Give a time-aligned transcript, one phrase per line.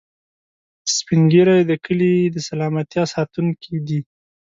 [0.95, 3.99] سپین ږیری د کلي د سلامتیا ساتونکي دي